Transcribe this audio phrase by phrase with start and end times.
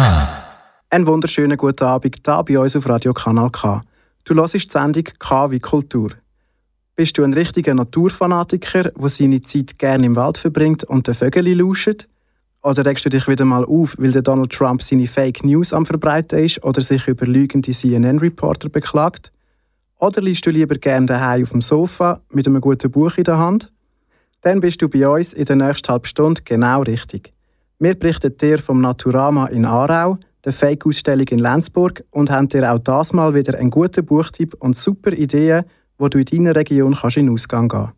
[0.00, 0.28] K.
[0.88, 3.82] Einen wunderschönen guten Abend hier bei uns auf Radio Kanal K.
[4.24, 6.12] Du hörst die Sendung K wie Kultur.
[6.96, 11.52] Bist du ein richtiger Naturfanatiker, der seine Zeit gerne im Wald verbringt und den Vögel
[11.52, 12.08] lauscht?
[12.62, 15.84] Oder regst du dich wieder mal auf, weil der Donald Trump seine Fake News am
[15.84, 19.30] Verbreiten ist oder sich über lügende CNN-Reporter beklagt?
[19.98, 23.36] Oder liest du lieber gerne daheim auf dem Sofa mit einem guten Buch in der
[23.36, 23.70] Hand?
[24.40, 27.34] Dann bist du bei uns in der nächsten halben Stunde genau richtig.
[27.82, 32.78] Wir berichten dir vom Naturama in Aarau, der Fake-Ausstellung in Lenzburg und haben dir auch
[32.78, 35.64] das mal wieder einen guten Buchtipp und super Ideen,
[35.96, 37.94] wo du in deiner Region kannst in Ausgang gehen kannst.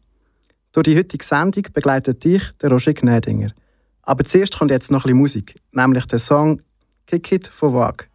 [0.71, 3.51] Durch die heutige Sendung begleitet dich der Roger Gnädinger.
[4.03, 6.63] Aber zuerst kommt jetzt noch ein bisschen Musik, nämlich der Song
[7.09, 8.09] Kick It von Wag.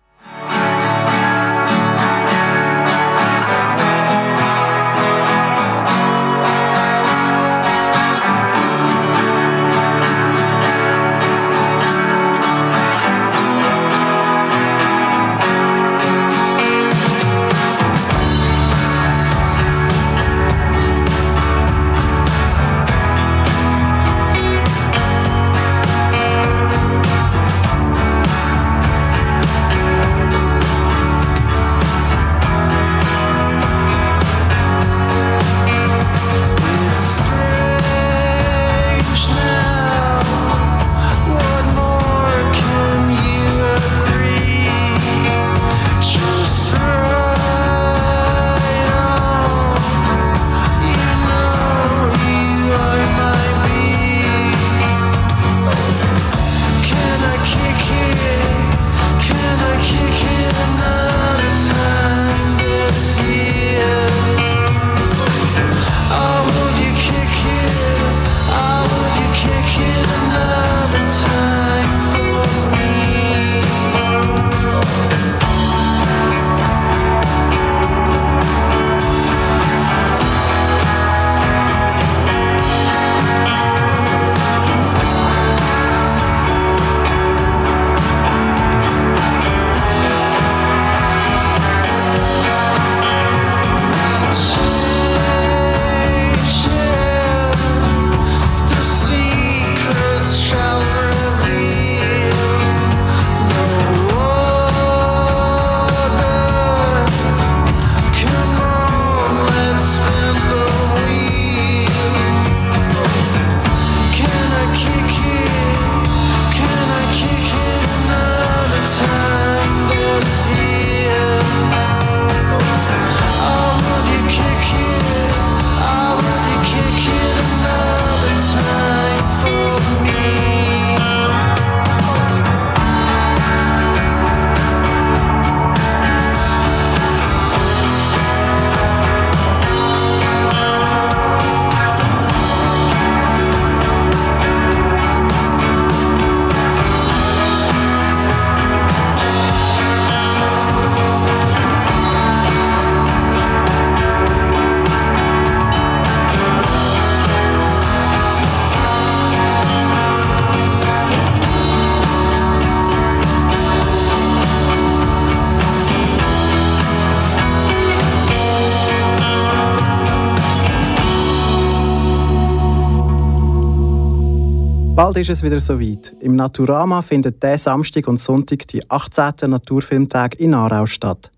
[175.17, 176.15] Bald ist es wieder soweit.
[176.19, 179.49] Im Naturama findet der Samstag und Sonntag die 18.
[179.49, 181.31] Naturfilmtag in Aarau statt.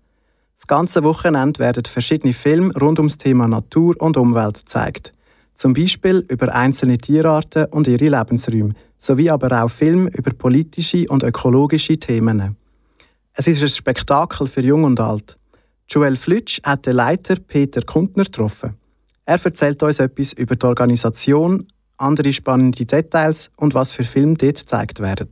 [0.54, 5.14] Das ganze Wochenende werden verschiedene Filme rund ums Thema Natur und Umwelt gezeigt.
[5.54, 11.22] Zum Beispiel über einzelne Tierarten und ihre Lebensräume, sowie aber auch Filme über politische und
[11.22, 12.56] ökologische Themen.
[13.32, 15.38] Es ist ein Spektakel für Jung und Alt.
[15.88, 18.74] Joel Flütsch hat den Leiter Peter Kundner getroffen.
[19.24, 21.66] Er erzählt uns etwas über die Organisation,
[22.00, 25.30] andere spannende Details und was für Filme dort gezeigt werden.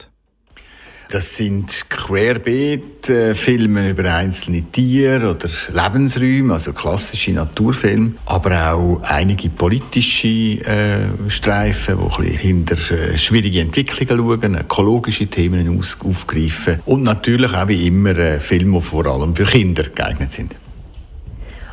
[1.10, 10.62] Das sind Querbeet-Filme über einzelne Tiere oder Lebensräume, also klassische Naturfilme, aber auch einige politische
[10.66, 17.54] äh, Streifen, die ein hinter äh, schwierige Entwicklungen schauen, ökologische Themen aus aufgreifen und natürlich
[17.54, 20.56] auch wie immer äh, Filme, die vor allem für Kinder geeignet sind.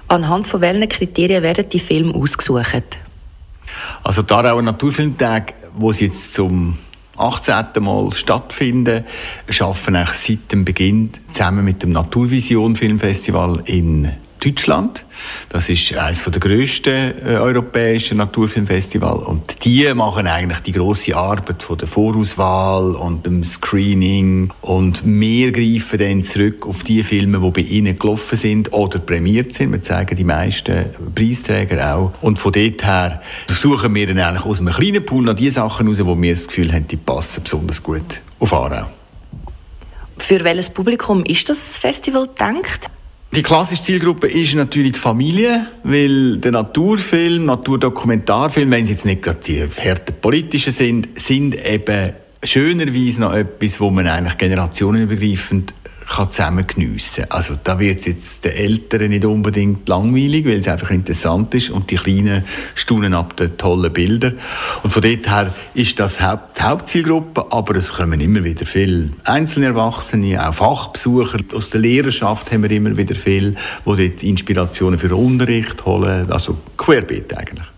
[0.08, 3.00] Anhand von welchen Kriterien werden die Filme ausgesucht?
[4.04, 6.78] Also die Aarauer Naturfilmtage, wo sie jetzt zum
[7.18, 7.66] 18.
[7.80, 9.06] Mal stattfinden,
[9.50, 14.12] schaffen auch seit dem Beginn zusammen mit dem Naturvision Filmfestival in
[14.46, 15.06] Deutschland.
[15.50, 19.24] Das ist eines der grössten äh, europäischen Naturfilmfestivals.
[19.24, 24.52] Und die machen eigentlich die grosse Arbeit von der Vorauswahl und dem Screening.
[24.62, 29.54] Und wir greifen dann zurück auf die Filme, die bei ihnen gelaufen sind oder prämiert
[29.54, 29.72] sind.
[29.72, 32.14] Wir zeigen die meisten Preisträger auch.
[32.22, 35.88] Und von dort her suchen wir dann eigentlich aus einem kleinen Pool noch die Sachen
[35.88, 38.88] raus, wo wir das Gefühl haben, die passen besonders gut auf Aarau.
[40.18, 42.88] Für welches Publikum ist das Festival gedacht?
[43.34, 49.22] Die klassische Zielgruppe ist natürlich die Familie, weil der Naturfilm, Naturdokumentarfilm, wenn sie jetzt nicht
[49.22, 52.14] gerade die härter politischen sind, sind eben
[52.44, 55.74] schönerweise noch etwas, wo man eigentlich generationenübergreifend
[56.08, 57.32] kann zusammen geniessen kann.
[57.32, 61.70] Also da wird es jetzt den Älteren nicht unbedingt langweilig, weil es einfach interessant ist
[61.70, 62.44] und die Kleinen
[62.76, 64.40] staunen ab den tollen Bildern.
[64.84, 69.68] Und von dort her ist das die Hauptzielgruppe, aber es kommen immer wieder viele einzelne
[69.68, 71.40] Erwachsene, auch Fachbesucher.
[71.54, 73.56] Aus der Lehrerschaft haben wir immer wieder viele,
[73.86, 77.75] die dort Inspirationen für Unterricht holen, also querbeet eigentlich.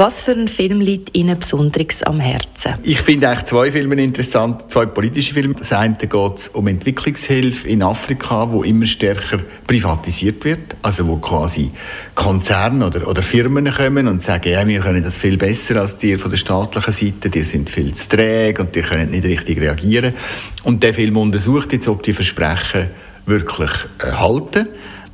[0.00, 2.76] Was für ein Film liegt Ihnen besonders am Herzen?
[2.84, 5.52] Ich finde eigentlich zwei Filme interessant, zwei politische Filme.
[5.52, 10.74] Das eine geht um Entwicklungshilfe in Afrika, wo immer stärker privatisiert wird.
[10.80, 11.70] Also wo quasi
[12.14, 16.16] Konzerne oder, oder Firmen kommen und sagen, ja, wir können das viel besser als die
[16.16, 20.14] von der staatlichen Seite, die sind viel zu träge und die können nicht richtig reagieren.
[20.62, 22.86] Und der Film untersucht jetzt, ob die Versprechen
[23.26, 24.66] wirklich äh, halten.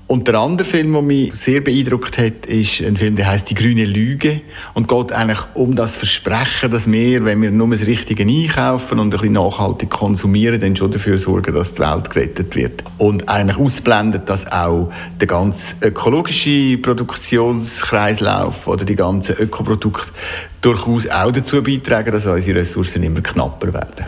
[0.08, 3.54] Und der andere Film, der mich sehr beeindruckt hat, ist ein Film, der heißt Die
[3.54, 4.40] grüne Lüge
[4.74, 9.08] und geht eigentlich um das Versprechen, dass wir, wenn wir nur das Richtige einkaufen und
[9.08, 12.84] ein bisschen nachhaltig konsumieren, dann schon dafür sorgen, dass die Welt gerettet wird.
[12.98, 20.12] Und eigentlich ausblendet, dass auch der ganze ökologische Produktionskreislauf oder die ganzen Ökoprodukte
[20.60, 24.06] durchaus auch dazu beitragen, dass unsere Ressourcen immer knapper werden.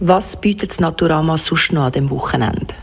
[0.00, 2.74] Was bietet das Naturama sonst noch an dem Wochenende?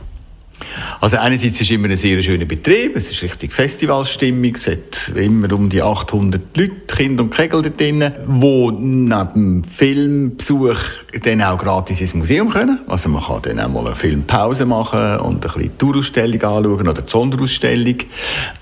[0.99, 5.15] Also einerseits ist es immer ein sehr schöner Betrieb, es ist richtig Festivalstimmung, es hat
[5.15, 10.79] immer um die 800 Leute, Kinder und Kegel dort drin, die neben Filmbesuch
[11.23, 12.79] dann auch gratis ins Museum können.
[12.87, 17.01] Also man kann dann auch mal eine Filmpause machen und ein bisschen Tourausstellung anschauen oder
[17.01, 17.95] die Sonderausstellung.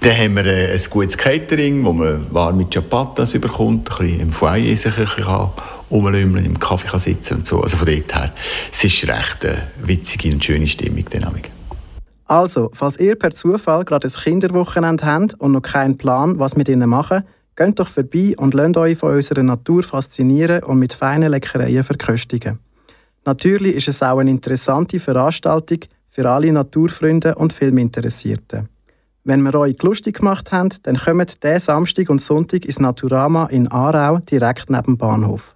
[0.01, 4.31] Dann haben wir äh, ein gutes Catering, wo man warme Chapatas bekommt, ein bisschen im
[4.31, 5.50] Foyer sich ein bisschen
[5.92, 7.62] rumlümmeln, im Kaffee sitzen und so.
[7.62, 8.31] Also von dort her,
[8.72, 11.06] es ist recht eine witzige und schöne Stimmung.
[11.10, 11.50] Dynamik.
[12.29, 16.69] Also, falls ihr per Zufall gerade ein Kinderwochenende habt und noch keinen Plan, was mit
[16.69, 17.23] ihnen machen,
[17.55, 22.59] geht doch vorbei und lasst euch von unserer Natur faszinieren und mit feinen Leckereien verköstigen.
[23.25, 28.69] Natürlich ist es auch eine interessante Veranstaltung für alle Naturfreunde und Filminteressierten.
[29.23, 33.67] Wenn wir euch lustig gemacht haben, dann kommt diesen Samstag und Sonntag ins Naturama in
[33.69, 35.55] Aarau direkt neben dem Bahnhof.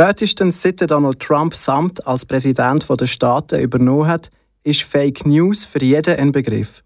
[0.00, 4.30] Spätestens seit Donald Trump Samt als Präsident der Staaten übernommen hat,
[4.62, 6.82] ist Fake News für jeden ein Begriff.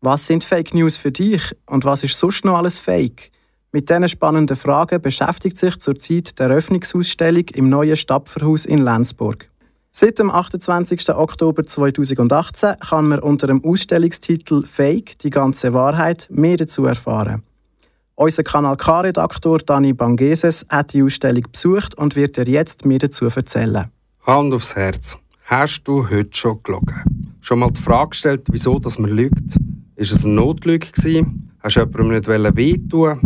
[0.00, 3.32] Was sind Fake News für dich und was ist sonst noch alles Fake?
[3.72, 9.50] Mit diesen spannenden Fragen beschäftigt sich zurzeit die Eröffnungsausstellung im neuen Stapferhaus in Lenzburg.
[9.90, 11.16] Seit dem 28.
[11.16, 17.42] Oktober 2018 kann man unter dem Ausstellungstitel Fake die ganze Wahrheit mehr dazu erfahren.
[18.18, 23.26] Unser Kanal K-Redaktor Dani Bangeses hat die Ausstellung besucht und wird dir jetzt mehr dazu
[23.26, 23.90] erzählen.
[24.22, 25.18] Hand aufs Herz.
[25.44, 26.94] Hast du heute schon gelogen?
[27.42, 29.58] Schon mal die Frage gestellt, wieso dass man lügt?
[29.96, 30.86] Ist es eine Notlüge?
[31.60, 33.20] Hast du jemandem nicht wehtun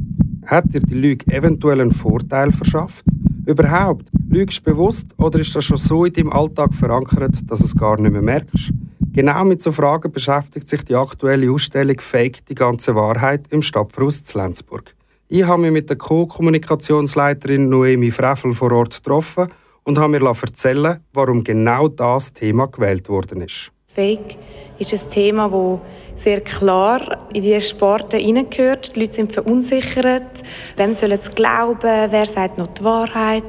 [0.47, 3.05] Hat dir die Lüge eventuell einen Vorteil verschafft?
[3.47, 7.65] Überhaupt, lügst du bewusst oder ist das schon so in deinem Alltag verankert, dass du
[7.67, 8.73] es gar nicht mehr merkst?
[9.13, 14.23] Genau mit so Fragen beschäftigt sich die aktuelle Ausstellung Fake die ganze Wahrheit im Stadtverhaus
[14.23, 14.95] zu Lenzburg.
[15.29, 19.49] Ich habe mich mit der Co-Kommunikationsleiterin Noemi Freffel vor Ort getroffen
[19.83, 23.73] und habe mir erzählen warum genau das Thema gewählt worden ist.
[23.89, 24.37] Fake
[24.79, 25.81] ist ein Thema, das
[26.23, 28.95] sehr klar in diese Sparte hineingehört.
[28.95, 30.43] Die Leute sind verunsichert.
[30.77, 31.81] Wem sollen sie glauben?
[31.83, 33.45] Wer sagt noch die Wahrheit?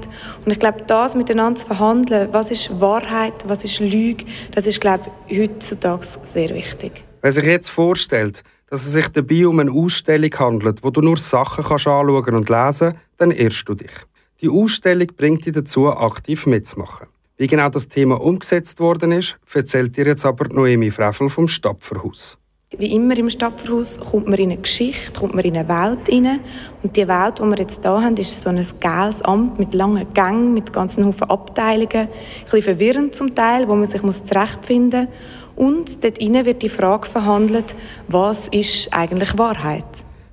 [0.45, 4.79] Und ich glaube, das miteinander zu verhandeln, was ist Wahrheit, was ist Lüge, das ist,
[4.79, 7.03] glaube ich, heutzutage sehr wichtig.
[7.21, 11.17] Wer sich jetzt vorstellt, dass es sich dabei um eine Ausstellung handelt, wo du nur
[11.17, 13.91] Sachen kannst anschauen und lesen dann irrst du dich.
[14.39, 17.07] Die Ausstellung bringt dich dazu, aktiv mitzumachen.
[17.37, 22.37] Wie genau das Thema umgesetzt worden ist, erzählt dir jetzt aber Noemi Freffel vom Stapferhaus.
[22.77, 26.39] Wie immer im Stadtverhaus kommt man in eine Geschichte, kommt man in eine Welt hinein.
[26.81, 30.13] Und die Welt, die wir jetzt hier haben, ist so ein geiles Amt mit langen
[30.13, 32.07] Gängen, mit ganzen Haufen Abteilungen.
[32.07, 32.09] Ein
[32.45, 35.09] bisschen verwirrend zum Teil, wo man sich zurechtfinden
[35.57, 35.67] muss.
[35.67, 37.75] Und dort hinein wird die Frage verhandelt,
[38.07, 39.83] was ist eigentlich Wahrheit?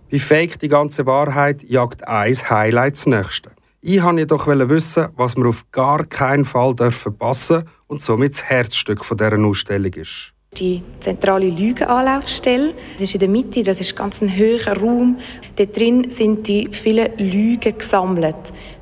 [0.09, 3.51] Bei Fake die ganze Wahrheit jagt eins Highlight das nächste.
[3.81, 8.45] Ich wollte jedoch wissen, was wir auf gar keinen Fall verpassen dürfen und somit das
[8.45, 12.75] Herzstück dieser Ausstellung ist die zentrale Lügenanlaufstelle.
[12.95, 15.19] Das ist in der Mitte, das ist ganz ein hoher Raum.
[15.57, 18.37] Dort drin sind die vielen Lügen gesammelt.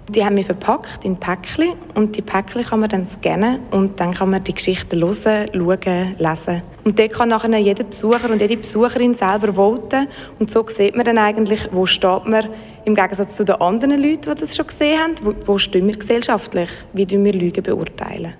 [0.08, 4.14] Die haben wir verpackt in Päckchen und die Päckchen kann man dann scannen und dann
[4.14, 6.62] kann man die Geschichten hören, schauen, lesen.
[6.85, 10.06] Und dort kann nachher jeder Besucher und jede Besucherin selber voten
[10.38, 12.49] und so sieht man dann eigentlich, wo steht man
[12.85, 15.96] im Gegensatz zu den anderen Leuten, die das schon gesehen haben, wo, wo stehen wir
[15.96, 18.35] gesellschaftlich, wie wir Lügen beurteilen.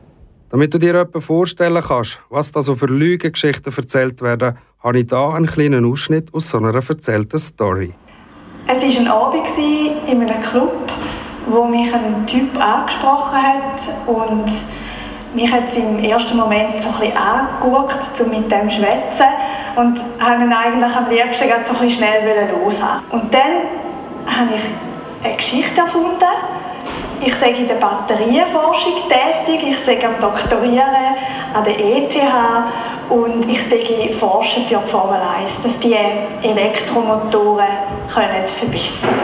[0.49, 5.07] Damit du dir etwas vorstellen kannst, was da so für Lügengeschichten erzählt werden, habe ich
[5.09, 7.95] hier einen kleinen Ausschnitt aus so einer erzählten Story.
[8.69, 9.49] Es war ein Abend
[10.09, 10.93] in einem Club,
[11.49, 14.53] wo mich ein Typ angesprochen hat und
[15.35, 19.27] mich hat es im ersten Moment so ein bisschen angeguckt, um mit dem zu schwätzen
[19.75, 23.03] und habe ihn eigentlich am liebsten so ein bisschen schnell loshaben.
[23.11, 23.67] Und dann
[24.27, 24.63] habe ich
[25.25, 26.25] eine Geschichte erfunden,
[27.25, 31.17] ich sage in der Batterienforschung tätig, ich sage am Doktorieren
[31.53, 32.15] an der ETH
[33.11, 35.95] und ich forsche für die Formel 1, dass die
[36.43, 37.67] Elektromotoren
[38.13, 39.21] können verbessern.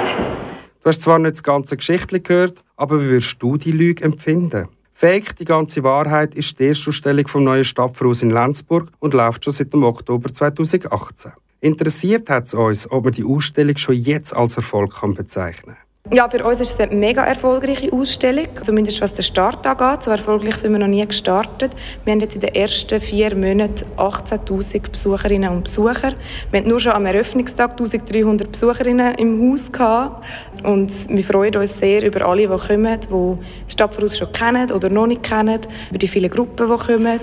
[0.83, 4.69] Du hast zwar nicht das ganze Geschichte gehört, aber wie würdest du die Lüge empfinden?
[4.93, 9.45] Fake, die ganze Wahrheit, ist die erste Ausstellung vom neuen Stadtvoraus in Lenzburg und läuft
[9.45, 11.33] schon seit dem Oktober 2018.
[11.61, 15.92] Interessiert hat es uns, ob man die Ausstellung schon jetzt als Erfolg kann bezeichnen kann.
[16.11, 20.03] Ja, für uns ist es eine mega erfolgreiche Ausstellung, zumindest was den Start angeht.
[20.03, 21.75] So erfolgreich sind wir noch nie gestartet.
[22.05, 26.13] Wir haben jetzt in den ersten vier Monaten 18'000 Besucherinnen und Besucher.
[26.51, 30.27] Wir hatten nur schon am Eröffnungstag 1300 Besucherinnen im Haus gehabt.
[30.65, 34.91] Und wir freuen uns sehr über alle, die kommen, die das Stadtvoraus schon kennen oder
[34.91, 37.21] noch nicht kennen, über die vielen Gruppen, die kommen.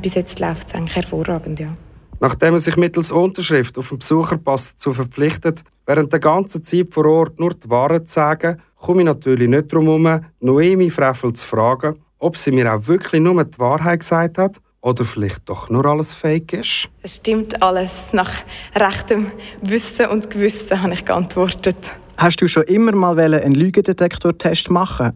[0.00, 1.76] Bis jetzt läuft es eigentlich hervorragend, ja.
[2.18, 7.06] Nachdem er sich mittels Unterschrift auf den Besucherpass dazu verpflichtet, während der ganzen Zeit vor
[7.06, 11.46] Ort nur die Wahrheit zu sagen, komme ich natürlich nicht darum herum, Noemi Freffel zu
[11.46, 15.84] fragen, ob sie mir auch wirklich nur die Wahrheit gesagt hat oder vielleicht doch nur
[15.86, 16.88] alles fake ist.
[17.02, 18.12] Es stimmt alles.
[18.12, 18.30] Nach
[18.74, 21.76] rechtem Wissen und Gewissen habe ich geantwortet.
[22.16, 25.12] Hast du schon immer mal einen Lügendetektortest machen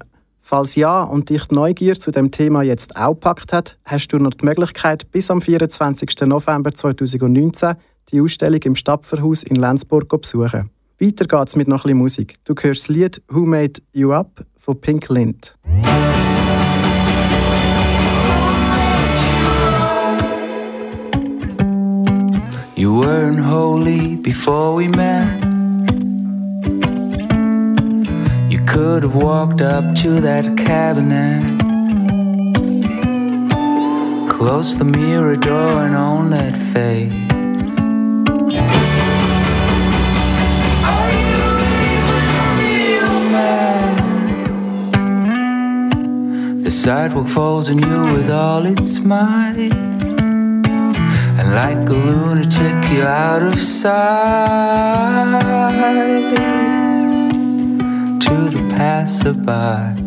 [0.48, 4.18] Falls ja und dich die Neugier zu dem Thema jetzt auch gepackt hat, hast du
[4.18, 6.20] noch die Möglichkeit, bis am 24.
[6.20, 7.74] November 2019
[8.10, 10.70] die Ausstellung im Stapferhaus in Lenzburg besuchen.
[10.98, 12.34] Weiter geht's mit noch ein bisschen Musik.
[12.44, 15.54] Du hörst das Lied Who Made You Up von Pink Lind.
[22.76, 25.46] You weren't holy before we met.
[28.76, 31.42] could have walked up to that cabinet.
[34.28, 37.25] Close the mirror door and own that face.
[46.66, 49.72] The sidewalk folds on you with all its might.
[51.38, 53.86] And like a lunatic, you're out of sight.
[58.20, 60.05] To the passerby.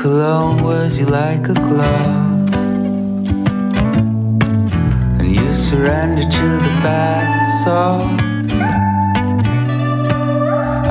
[0.00, 2.48] Cologne wears you like a glove.
[5.18, 7.28] And you surrender to the bad
[7.62, 8.20] sauce.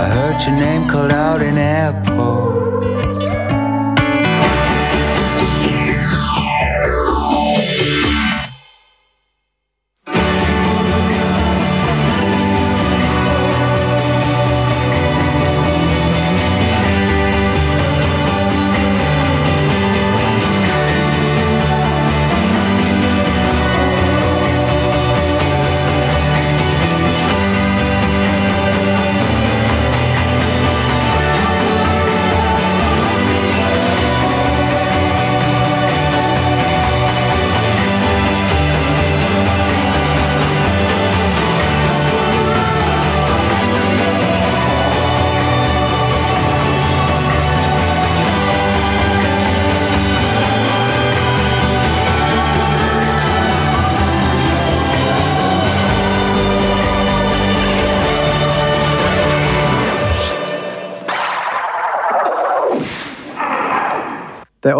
[0.04, 2.39] I heard your name called out in airport.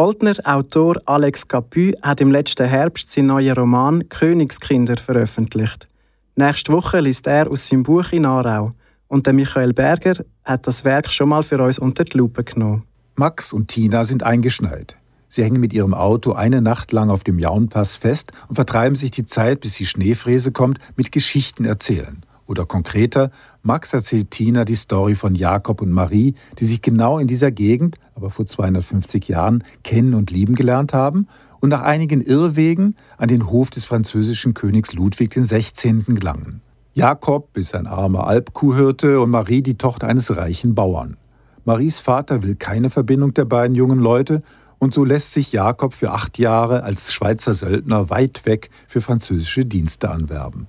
[0.10, 5.88] Der Oldner Autor Alex Capu hat im letzten Herbst seinen neuen Roman Königskinder veröffentlicht.
[6.36, 8.72] Nächste Woche liest er aus seinem Buch in Aarau.
[9.08, 12.86] Und der Michael Berger hat das Werk schon mal für uns unter die Lupe genommen.
[13.18, 14.96] Max und Tina sind eingeschneit.
[15.28, 19.12] Sie hängen mit ihrem Auto eine Nacht lang auf dem Jaunpass fest und vertreiben sich
[19.12, 22.26] die Zeit, bis die Schneefräse kommt, mit Geschichten erzählen.
[22.48, 23.30] Oder konkreter,
[23.62, 27.98] Max erzählt Tina die Story von Jakob und Marie, die sich genau in dieser Gegend,
[28.16, 31.28] aber vor 250 Jahren, kennen und lieben gelernt haben
[31.60, 36.04] und nach einigen Irrwegen an den Hof des französischen Königs Ludwig XVI.
[36.08, 36.62] gelangen.
[36.94, 41.18] Jakob ist ein armer Alpkuhhirte und Marie die Tochter eines reichen Bauern.
[41.66, 44.42] Maries Vater will keine Verbindung der beiden jungen Leute
[44.80, 49.66] und so lässt sich Jakob für acht Jahre als Schweizer Söldner weit weg für französische
[49.66, 50.68] Dienste anwerben.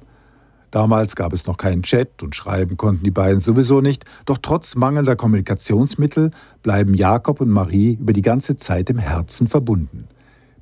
[0.71, 4.77] Damals gab es noch keinen Chat und schreiben konnten die beiden sowieso nicht, doch trotz
[4.77, 6.31] mangelnder Kommunikationsmittel
[6.63, 10.07] bleiben Jakob und Marie über die ganze Zeit im Herzen verbunden.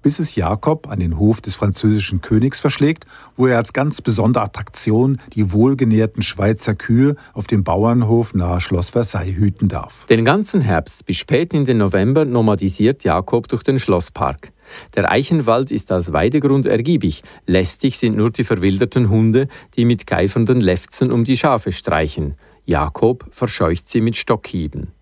[0.00, 3.04] Bis es Jakob an den Hof des französischen Königs verschlägt,
[3.36, 8.90] wo er als ganz besondere Attraktion die wohlgenährten Schweizer Kühe auf dem Bauernhof nahe Schloss
[8.90, 10.06] Versailles hüten darf.
[10.06, 14.52] Den ganzen Herbst bis spät in den November nomadisiert Jakob durch den Schlosspark.
[14.94, 17.22] Der Eichenwald ist als Weidegrund ergiebig.
[17.46, 22.34] Lästig sind nur die verwilderten Hunde, die mit geifernden Lefzen um die Schafe streichen.
[22.64, 24.92] Jakob verscheucht sie mit Stockhieben.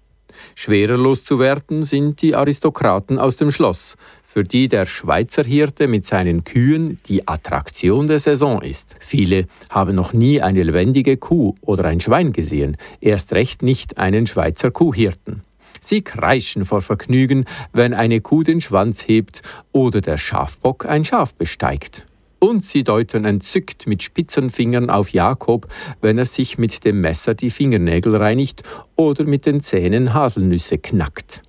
[0.54, 6.44] Schwerer loszuwerden sind die Aristokraten aus dem Schloss, für die der Schweizer Hirte mit seinen
[6.44, 8.96] Kühen die Attraktion der Saison ist.
[9.00, 14.26] Viele haben noch nie eine lebendige Kuh oder ein Schwein gesehen, erst recht nicht einen
[14.26, 15.45] Schweizer Kuhhirten.
[15.80, 21.34] Sie kreischen vor Vergnügen, wenn eine Kuh den Schwanz hebt oder der Schafbock ein Schaf
[21.34, 22.06] besteigt.
[22.38, 25.68] Und sie deuten entzückt mit spitzen Fingern auf Jakob,
[26.00, 28.62] wenn er sich mit dem Messer die Fingernägel reinigt
[28.94, 31.42] oder mit den Zähnen Haselnüsse knackt.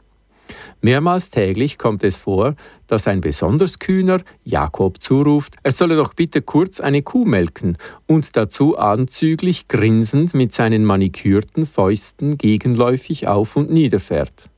[0.88, 2.56] Mehrmals täglich kommt es vor,
[2.88, 8.38] dass ein besonders kühner Jakob zuruft, er solle doch bitte kurz eine Kuh melken und
[8.38, 14.50] dazu anzüglich grinsend mit seinen manikürten Fäusten gegenläufig auf und nieder fährt.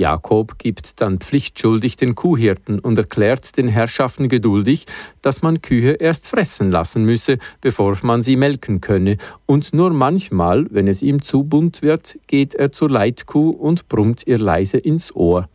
[0.00, 4.86] Jakob gibt dann pflichtschuldig den Kuhhirten und erklärt den Herrschaften geduldig,
[5.22, 10.66] dass man Kühe erst fressen lassen müsse, bevor man sie melken könne, und nur manchmal,
[10.70, 15.14] wenn es ihm zu bunt wird, geht er zur Leitkuh und brummt ihr leise ins
[15.14, 15.48] Ohr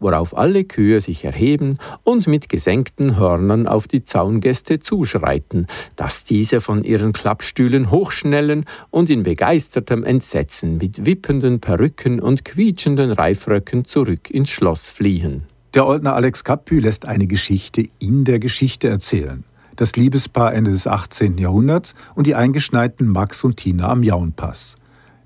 [0.00, 6.60] worauf alle Kühe sich erheben und mit gesenkten Hörnern auf die Zaungäste zuschreiten, dass diese
[6.60, 14.30] von ihren Klappstühlen hochschnellen und in begeistertem Entsetzen mit wippenden Perücken und quietschenden Reifröcken zurück
[14.30, 15.44] ins Schloss fliehen.
[15.74, 19.44] Der Oldner Alex Kappü lässt eine Geschichte in der Geschichte erzählen.
[19.76, 21.38] Das Liebespaar Ende des 18.
[21.38, 24.77] Jahrhunderts und die eingeschneiten Max und Tina am Jaunpass.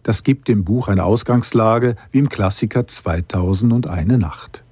[0.03, 4.65] Das gibt dem Buch eine Ausgangslage wie im Klassiker 2001 Nacht.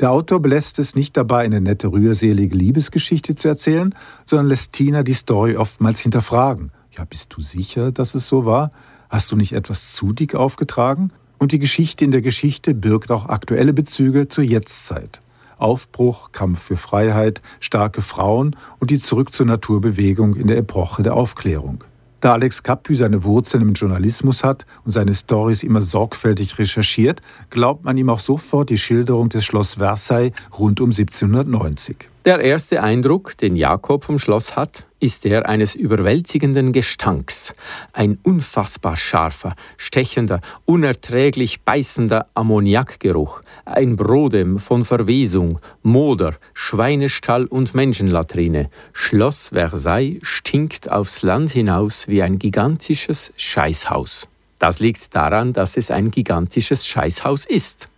[0.00, 3.94] Der Autor belässt es nicht dabei, eine nette, rührselige Liebesgeschichte zu erzählen,
[4.26, 6.72] sondern lässt Tina die Story oftmals hinterfragen.
[6.90, 8.72] Ja, bist du sicher, dass es so war?
[9.08, 11.12] Hast du nicht etwas zu dick aufgetragen?
[11.38, 15.20] Und die Geschichte in der Geschichte birgt auch aktuelle Bezüge zur Jetztzeit.
[15.56, 21.14] Aufbruch, Kampf für Freiheit, starke Frauen und die Zurück zur Naturbewegung in der Epoche der
[21.14, 21.84] Aufklärung.
[22.24, 27.84] Da Alex Capu seine Wurzeln im Journalismus hat und seine Stories immer sorgfältig recherchiert, glaubt
[27.84, 32.08] man ihm auch sofort die Schilderung des Schloss Versailles rund um 1790.
[32.24, 37.52] Der erste Eindruck, den Jakob vom Schloss hat, ist der eines überwältigenden Gestanks.
[37.92, 48.70] Ein unfassbar scharfer, stechender, unerträglich beißender Ammoniakgeruch, ein Brodem von Verwesung, Moder, Schweinestall und Menschenlatrine.
[48.94, 54.26] Schloss Versailles stinkt aufs Land hinaus wie ein gigantisches Scheißhaus.
[54.58, 57.90] Das liegt daran, dass es ein gigantisches Scheißhaus ist.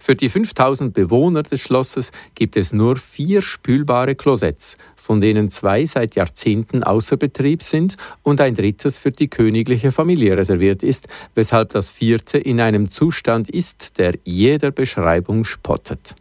[0.00, 5.86] Für die 5000 Bewohner des Schlosses gibt es nur vier spülbare Klosetts, von denen zwei
[5.86, 11.70] seit Jahrzehnten außer Betrieb sind und ein drittes für die königliche Familie reserviert ist, weshalb
[11.70, 16.14] das vierte in einem Zustand ist, der jeder Beschreibung spottet.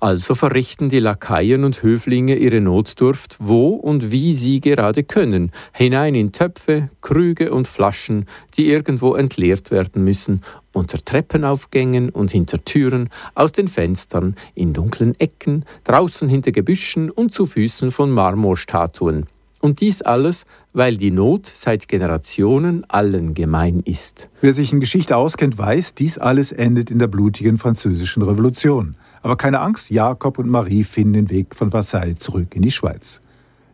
[0.00, 6.14] Also verrichten die Lakaien und Höflinge ihre Notdurft, wo und wie sie gerade können, hinein
[6.14, 13.10] in Töpfe, Krüge und Flaschen, die irgendwo entleert werden müssen, unter Treppenaufgängen und hinter Türen,
[13.34, 19.26] aus den Fenstern, in dunklen Ecken, draußen hinter Gebüschen und zu Füßen von Marmorstatuen.
[19.60, 24.28] Und dies alles, weil die Not seit Generationen allen gemein ist.
[24.40, 28.94] Wer sich in Geschichte auskennt, weiß, dies alles endet in der blutigen französischen Revolution.
[29.22, 33.20] Aber keine Angst, Jakob und Marie finden den Weg von Versailles zurück in die Schweiz.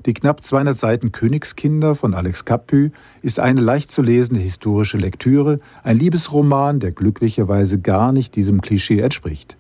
[0.07, 2.91] Die knapp 200 Seiten Königskinder von Alex Capu
[3.23, 9.01] ist eine leicht zu lesende historische Lektüre, ein Liebesroman, der glücklicherweise gar nicht diesem Klischee
[9.01, 9.57] entspricht.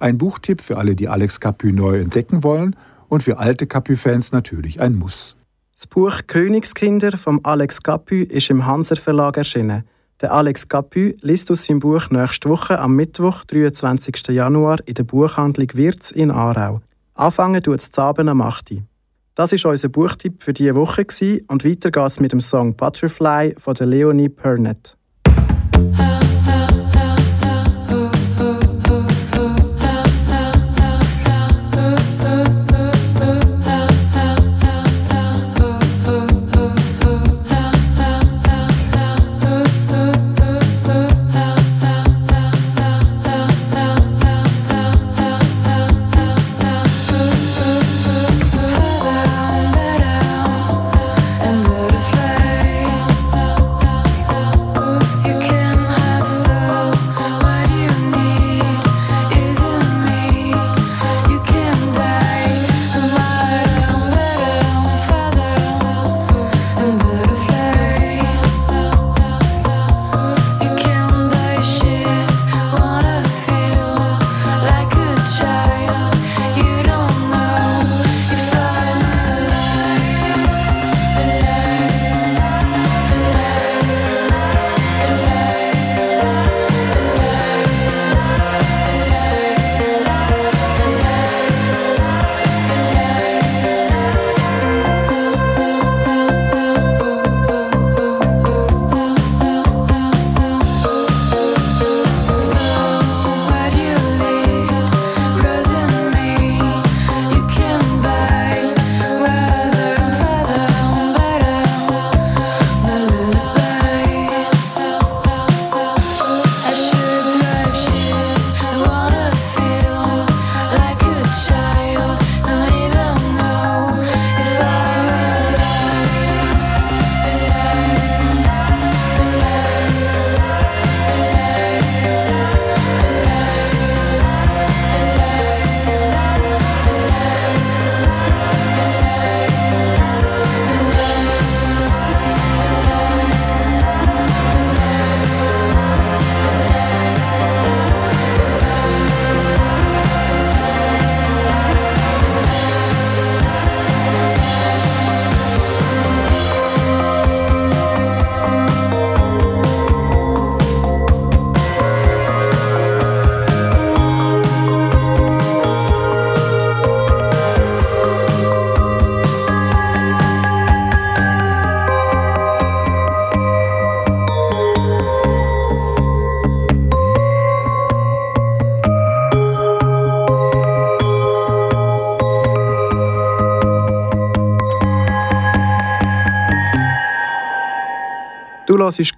[0.00, 2.74] Ein Buchtipp für alle, die Alex Capu neu entdecken wollen
[3.08, 5.36] und für alte Capu-Fans natürlich ein Muss.
[5.74, 9.84] Das Buch Königskinder von Alex Capu ist im Hanser Verlag erschienen.
[10.22, 14.28] Der Alex Capu liest aus seinem Buch nächste Woche am Mittwoch, 23.
[14.28, 16.80] Januar, in der Buchhandlung Wirz in Aarau.
[17.12, 18.82] Anfangen tut es Abend am 8.
[19.34, 21.06] Das war unser Buchtipp für diese Woche
[21.48, 24.96] und weiter geht's mit dem Song Butterfly von der Leonie Purnett.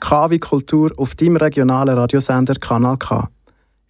[0.09, 3.29] KW Kultur auf deinem regionalen Radiosender Kanal K.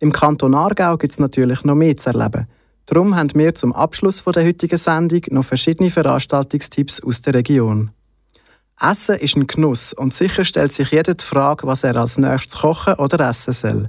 [0.01, 2.49] Im Kanton Aargau gibt es natürlich noch mehr zu erleben.
[2.87, 7.93] Darum haben wir zum Abschluss der heutigen Sendung noch verschiedene Veranstaltungstipps aus der Region.
[8.81, 12.63] Essen ist ein Genuss und sicher stellt sich jeder die Frage, was er als nächstes
[12.63, 13.87] kochen oder essen soll.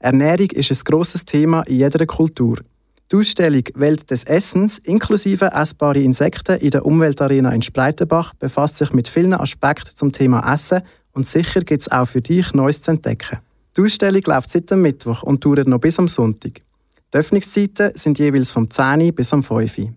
[0.00, 2.58] Ernährung ist ein grosses Thema in jeder Kultur.
[3.10, 8.92] Die Ausstellung Welt des Essens inklusive essbare Insekten in der Umweltarena in Spreitenbach befasst sich
[8.92, 12.92] mit vielen Aspekten zum Thema Essen und sicher gibt es auch für dich Neues zu
[12.92, 13.38] entdecken.
[13.76, 16.62] Die Ausstellung läuft seit dem Mittwoch und dauert noch bis am Sonntag.
[17.12, 19.88] Die Öffnungszeiten sind jeweils vom 10 bis am 5 Uhr.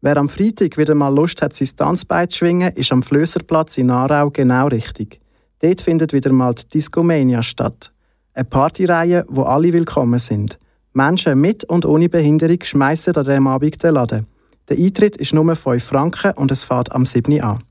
[0.00, 3.90] Wer am Freitag wieder mal Lust hat, sein Tanzbein zu schwingen, ist am Flösserplatz in
[3.90, 5.20] Aarau genau richtig.
[5.60, 7.92] Dort findet wieder mal die Discomania statt.
[8.34, 10.58] Eine Partyreihe, wo alle willkommen sind.
[10.92, 14.26] Menschen mit und ohne Behinderung schmeißen an diesem Abend den Laden.
[14.68, 17.40] Der Eintritt ist nur 5 Franken und es fährt am 7.
[17.40, 17.62] an.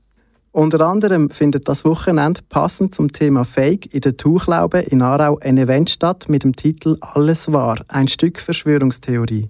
[0.54, 5.56] Unter anderem findet das Wochenende passend zum Thema Fake in der Tuchlaube in Aarau ein
[5.56, 9.48] Event statt mit dem Titel Alles wahr, ein Stück Verschwörungstheorie.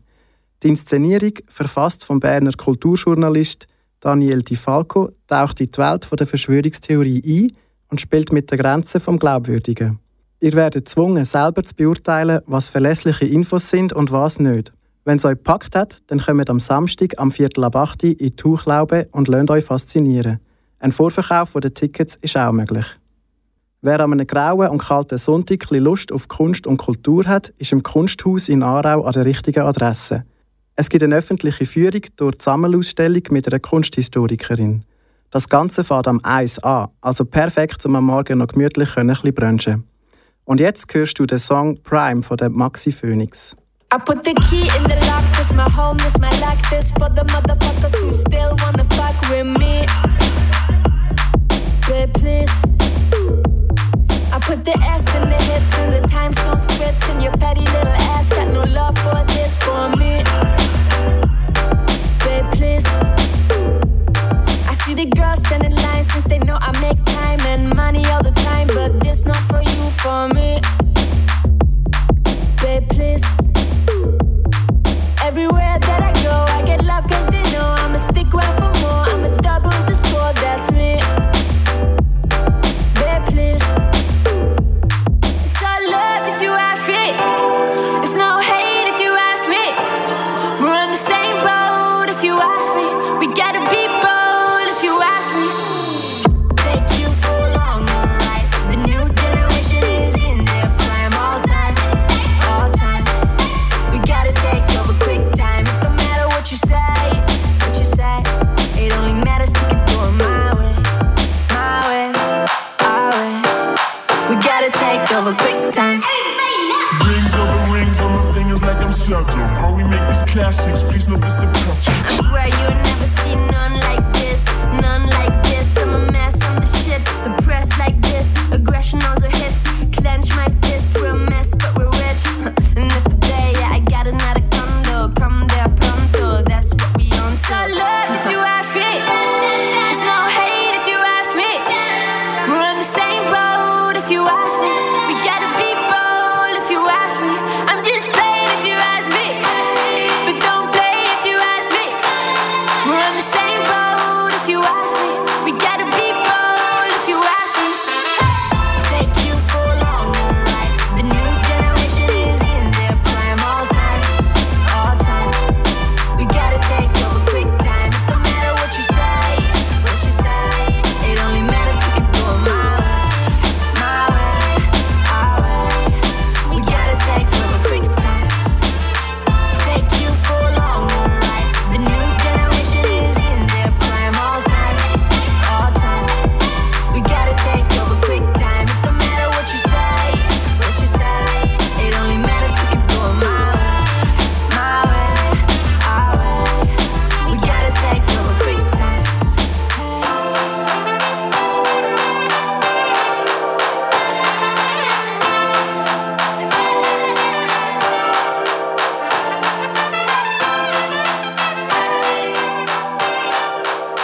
[0.63, 3.67] Die Inszenierung, verfasst vom Berner Kulturjournalist
[3.99, 7.57] Daniel Di Falco, taucht in die Welt der Verschwörungstheorie ein
[7.91, 9.99] und spielt mit den Grenzen vom Glaubwürdigen.
[10.39, 14.73] Ihr werdet gezwungen, selber zu beurteilen, was verlässliche Infos sind und was nicht.
[15.05, 18.19] Wenn es euch gepackt hat, dann kommt am Samstag am Viertel ab 8 Uhr in
[18.19, 20.39] die Tuchlaube und lasst euch faszinieren.
[20.83, 22.85] Ein Vorverkauf der Tickets ist auch möglich.
[23.83, 27.85] Wer an einem grauen und kalten Sonntag Lust auf Kunst und Kultur hat, ist im
[27.85, 30.25] Kunsthaus in Aarau an der richtigen Adresse.
[30.75, 34.83] Es gibt eine öffentliche Führung durch die Sammelausstellung mit einer Kunsthistorikerin.
[35.31, 39.35] Das Ganze fährt am 1 an, also perfekt, um am Morgen noch gemütlich ein bisschen
[39.35, 39.85] brunchen.
[40.47, 43.55] Und jetzt hörst du den Song Prime von der Maxi Phoenix.
[43.95, 47.09] I put the key in the lock, cause my home is my like this for
[47.09, 49.87] the motherfuckers who still wanna fuck with me.
[51.89, 52.51] Babe, please.
[54.33, 57.61] I put the S in the hits and the time so swift, and your petty
[57.61, 60.23] little ass got no love for this for me.
[62.25, 62.85] Babe, please.
[64.67, 68.05] I see the girls standing in line since they know I make time and money
[68.07, 68.32] all the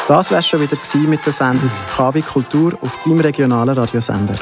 [0.09, 4.37] Das wär's schon wieder mit der Sendung KW Kultur auf deinem regionalen Radiosender.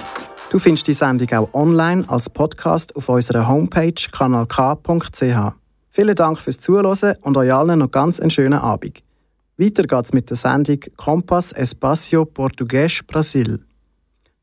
[0.48, 5.55] Du findest die Sendung auch online als Podcast auf unserer Homepage kanalk.ch.
[5.90, 9.02] Vielen Dank fürs Zuhören und euch allen noch ganz einen schönen Abend.
[9.57, 13.59] Weiter geht's mit der Sendung Kompass Espacio Português Brasil.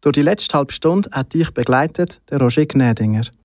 [0.01, 3.23] Durch die letzte halbe Stunde hat dich begleitet der Roger Gnädinger.